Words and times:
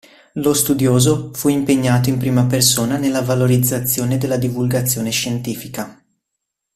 Lo 0.33 0.55
studioso 0.55 1.31
fu 1.31 1.49
impegnato 1.49 2.09
in 2.09 2.17
prima 2.17 2.47
persona 2.47 2.97
nella 2.97 3.21
valorizzazione 3.21 4.17
della 4.17 4.37
divulgazione 4.37 5.11
scientifica. 5.11 6.03